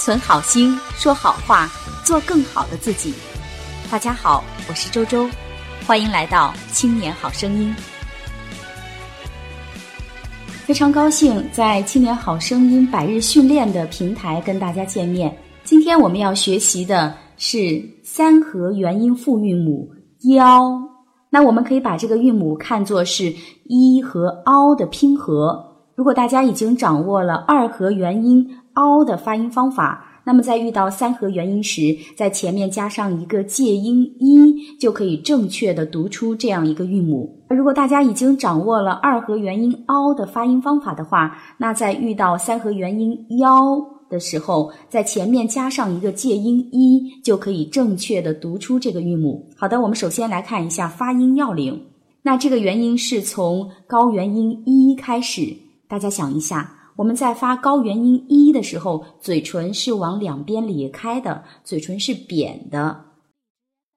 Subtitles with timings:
[0.00, 1.70] 存好心，说好话，
[2.02, 3.12] 做更好的自己。
[3.90, 5.28] 大家好，我是周周，
[5.86, 7.74] 欢迎来到青年好声音。
[10.64, 15.36] 非常高兴在青年好声音百日训练的平台跟大家见面。
[15.64, 19.86] 今天我们要学习的是三合元音复韵母
[20.30, 20.80] 腰。
[21.28, 23.30] 那我们可以把这个韵母看作是
[23.64, 25.62] 一和凹的拼合。
[25.94, 37.44] 如果大家已经掌握了二合元音凹的发音方法，那么在遇到三合元音时，在前面加上一个介音一，就可以正确的读出这样一个韵母。
[37.48, 43.80] 如果大家已经掌握了二合元音凹的发音方法的话，那在遇到三合元音腰。
[44.10, 49.48] 的时候，在前面加上一个介音一，就可以正确的读出这个韵母。
[49.56, 51.80] 好的，我们首先来看一下发音要领。
[52.20, 56.68] 那这个元音是从高元音一开始，大家想一下，
[57.00, 63.04] 我们在发高元音一的时候，嘴唇是往两边咧开的，嘴唇是扁的，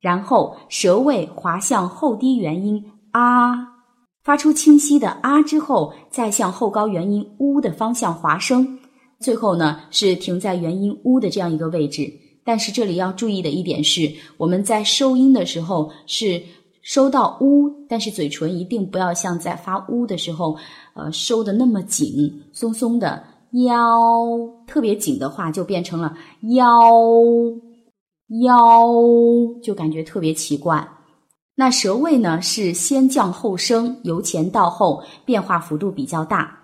[0.00, 3.56] 然后舌位滑向后低元音啊，
[4.22, 8.78] 发出清晰的啊之后，再向后高元音呜的方向滑升。
[9.18, 12.08] 最后呢，是停在元音呜的这样一个位置。
[12.44, 16.40] 但是这里要注意的一点是，我们在收音的时候是
[16.84, 20.56] 收到乌，但是嘴唇一定不要像在发乌的时候，
[20.94, 23.24] 呃，收的那么紧，松松的。
[23.66, 24.00] 腰
[24.66, 26.12] 特别紧的话，就变成了
[26.56, 26.66] 腰
[28.42, 28.88] 腰，
[29.62, 30.88] 就感觉特别奇怪。
[31.54, 36.58] 那舌位呢，是先降后升，由前到后，变化幅度比较大。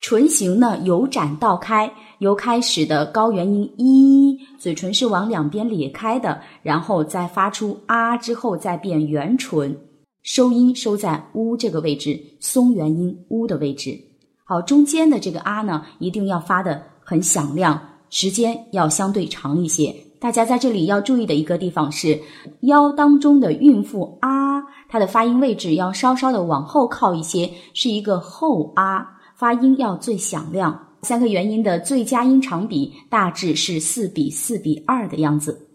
[0.00, 9.74] 唇形呢由展到开，由开始的高元音一，嘴唇是往两边咧开的，然后再发出啊之后再变圆唇，
[10.22, 13.96] 收音收在呜这个位置，松元音呜的位置。
[14.44, 19.94] 好，中间的这个啊呢一定要发的很响亮，时间要相对长一些。
[20.18, 22.20] 大家在这里要注意的一个地方是，
[22.62, 29.14] 腰当中的孕妇啊，它的发音位置要稍稍的往后靠一些，是一个后啊。
[29.36, 35.66] 发音要最响亮，三个元音的最佳音长比大致是四比四比二的样子。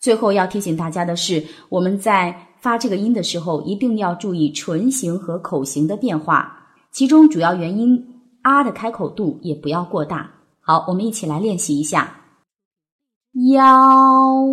[0.00, 8.04] 最后要提醒大家的是，我们在发这个音的时候，一定要注意唇形和口型的变化，其中主要原因
[8.42, 10.30] 啊的开口度也不要过大。
[10.60, 12.20] 好，我们一起来练习一下，
[13.52, 14.44] 腰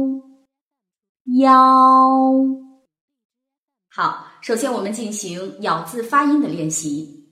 [1.40, 2.32] 腰。
[3.92, 7.28] 好，首先我们进行咬字发音的练习。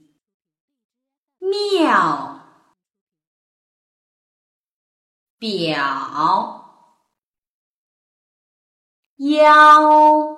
[1.39, 2.36] 妙，
[5.39, 5.75] 表，
[9.17, 10.37] 腰，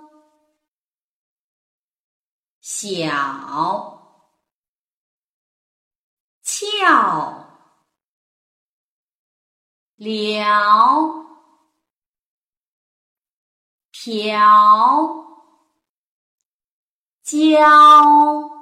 [2.59, 3.07] 小，
[6.43, 7.47] 翘，
[9.95, 11.25] 了，
[13.91, 15.25] 瓢，
[17.23, 18.59] 娇。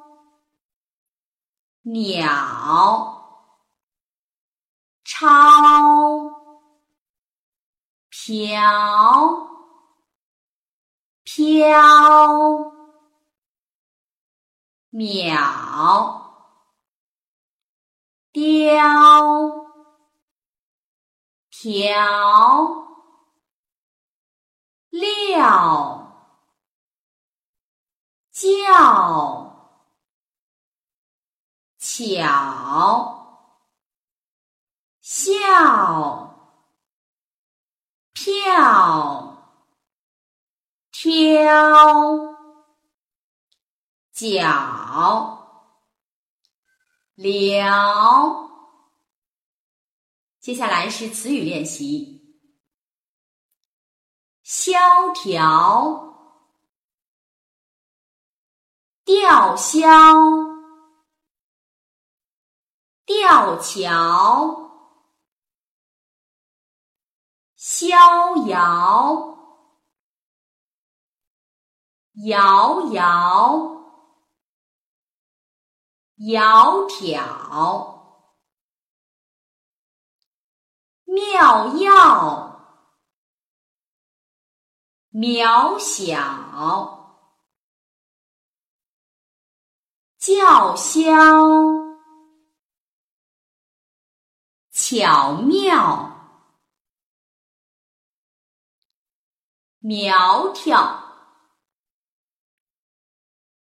[1.87, 3.16] 鸟，
[5.19, 5.25] 超，
[8.11, 9.49] 瓢，
[11.23, 12.71] 飘，
[14.91, 16.21] 秒，
[18.31, 19.65] 雕，
[21.49, 22.85] 条，
[24.91, 26.11] 料，
[28.31, 29.47] 叫。
[31.79, 33.26] 巧，
[35.17, 35.33] 笑，
[38.13, 39.65] 票，
[40.91, 42.35] 挑，
[44.13, 44.43] 脚，
[47.15, 48.47] 了。
[50.39, 52.37] 接下来是词语练习：
[54.43, 54.77] 萧
[55.15, 56.13] 条，
[59.03, 59.87] 吊销。
[63.03, 64.66] 吊桥，
[67.79, 69.37] 逍遥，
[72.25, 73.83] 遥遥，
[76.17, 78.01] 窈窕，
[81.05, 82.59] 妙药，
[85.11, 86.17] 渺小，
[90.17, 90.97] 叫嚣。
[94.71, 96.16] 巧妙，
[99.87, 101.01] 苗条，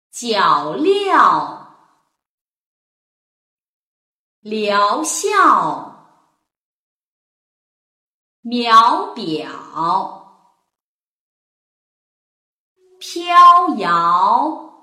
[0.09, 1.67] 脚镣，
[4.39, 6.07] 疗效，
[8.39, 10.47] 秒表，
[13.01, 14.73] 飘摇，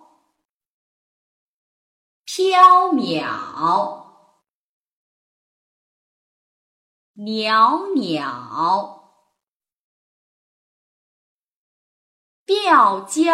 [2.27, 4.05] 飘渺，
[7.15, 9.00] 袅袅，
[12.51, 13.33] 吊娇，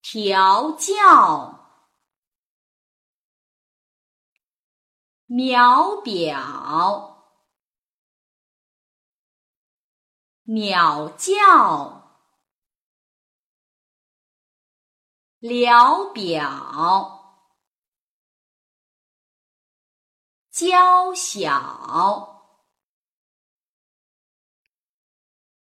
[0.00, 1.58] 调教。
[5.26, 7.34] 秒表，
[10.44, 12.30] 鸟叫，
[15.40, 17.50] 聊表，
[20.52, 22.39] 娇小，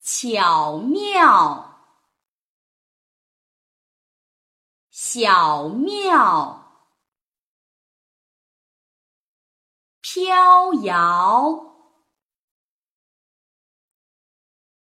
[0.07, 1.81] 巧妙，
[4.89, 6.63] 小妙。
[10.01, 11.75] 飘摇，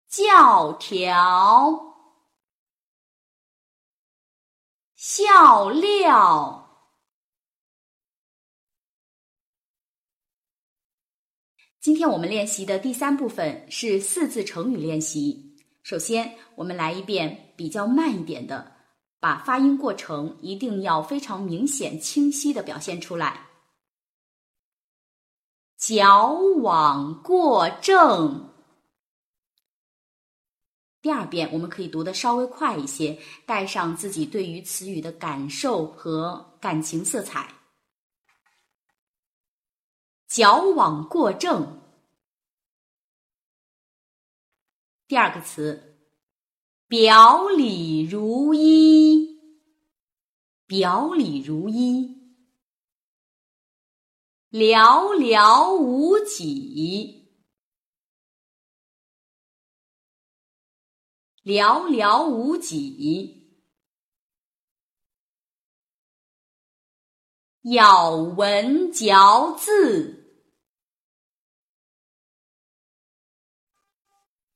[0.08, 1.94] 教条，
[4.96, 6.59] 笑料。
[11.80, 15.56] 今天我们练习的第三部分是四字成语练习。
[15.82, 18.70] 首先，我们来一遍比较慢一点的，
[19.18, 23.46] 把发音过程一定要非常明显、清晰的表现出来。
[25.78, 28.50] 矫枉过正。
[31.00, 37.48] 第二遍我们可以读的稍微快一些，带上自己对于词语的感受和感情色彩。
[40.30, 41.82] 矫枉过正。
[45.08, 45.98] 第二个词，
[46.86, 49.40] 表里如一。
[50.66, 52.16] 表里如一。
[54.50, 57.28] 寥寥无几，
[61.42, 63.58] 寥寥无几，
[67.62, 70.19] 咬文嚼字，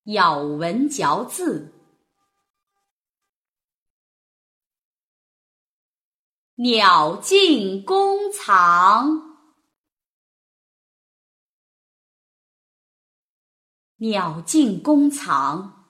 [0.05, 1.73] 咬文嚼字，
[6.57, 9.35] 鸟尽弓藏。
[13.97, 15.87] 鸟尽弓藏，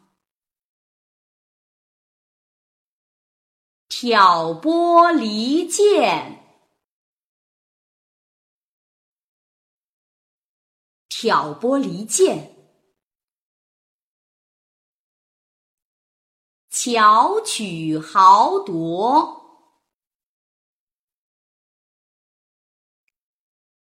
[3.88, 6.44] 挑拨离间，
[11.08, 12.53] 挑拨离间，
[16.84, 19.40] 巧取豪夺，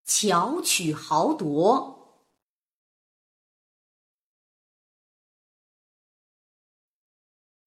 [0.05, 1.97] 巧取豪夺。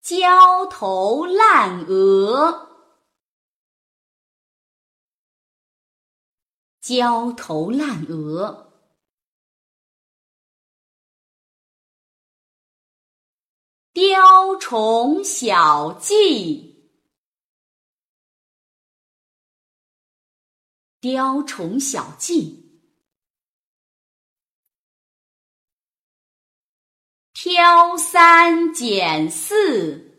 [0.01, 2.69] 焦头烂额，
[6.81, 8.74] 焦头烂额，
[13.95, 16.91] 雕虫小技，
[20.99, 22.83] 雕虫小技。
[27.33, 30.19] 挑三拣四，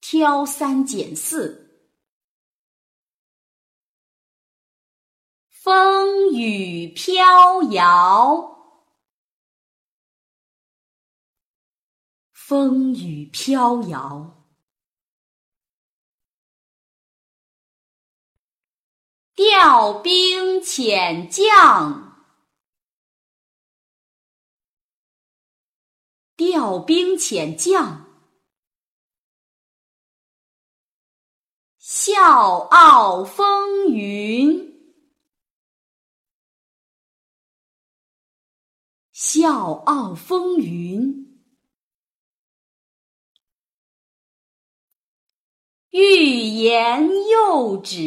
[0.00, 1.84] 挑三拣四，
[5.48, 8.59] 风雨飘摇，
[12.50, 14.44] 风雨飘摇，
[19.36, 22.26] 调兵遣将。
[26.34, 28.04] 调兵遣将，
[31.78, 34.98] 笑傲风云，
[39.12, 41.29] 笑傲风云，
[45.90, 46.24] 欲
[46.62, 47.98] 言又止，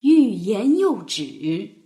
[0.00, 1.82] 欲言又止。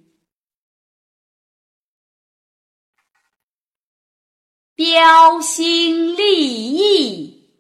[4.74, 7.50] 标新立异，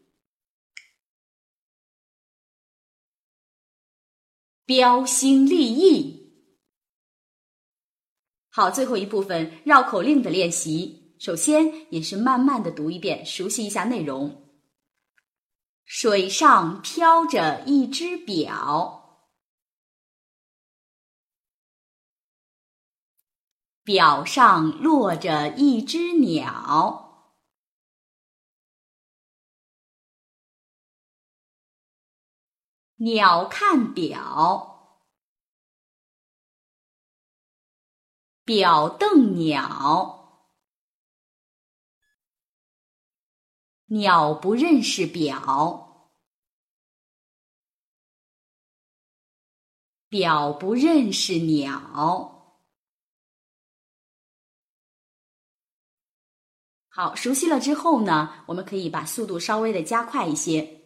[4.64, 6.32] 标新立异。
[8.50, 10.97] 好，最后一部分绕口令的练习。
[11.18, 14.44] 首先也是慢慢的读一遍，熟悉一下内容。
[15.84, 19.26] 水上飘着一只表，
[23.82, 27.06] 表上落着一只鸟。
[32.96, 35.04] 鸟看表，
[38.44, 40.17] 表瞪鸟，
[43.90, 46.12] 鸟不认识表，
[50.10, 52.34] 表不认识鸟。
[56.90, 60.82] 好，熟悉了之后呢，我们可以把速度稍微的加快一些。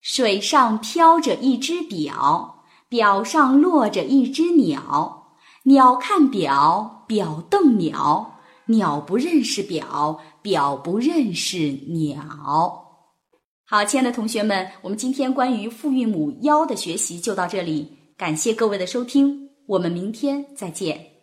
[0.00, 5.36] 水上飘着一只表，表上落着一只鸟。
[5.64, 12.84] 鸟看表，表瞪鸟，鸟不认识表，表不认识鸟。
[13.64, 21.15] 好，亲爱的同学们，我们今天关于复韵母“幺”的学习就到这里，感谢各位的收听，我们明天再见。